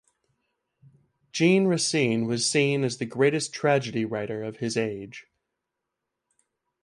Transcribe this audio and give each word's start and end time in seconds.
Jean 1.31 1.67
Racine 1.67 2.25
was 2.25 2.49
seen 2.49 2.83
as 2.83 2.97
the 2.97 3.05
greatest 3.05 3.53
tragedy 3.53 4.03
writer 4.03 4.41
of 4.43 4.57
his 4.57 4.75
age. 4.75 5.27